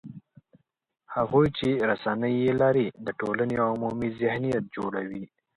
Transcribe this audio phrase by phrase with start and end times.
[1.15, 5.23] هغوی چې رسنۍ یې لري، د ټولنې عمومي ذهنیت جوړوي